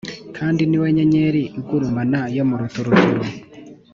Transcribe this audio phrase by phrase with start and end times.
[0.37, 3.23] kandi ni We Nyenyeri Igurumana yo mu Ruturuturu